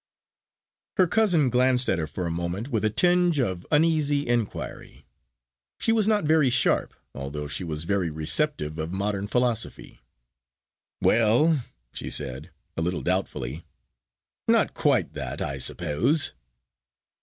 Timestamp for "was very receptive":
7.63-8.79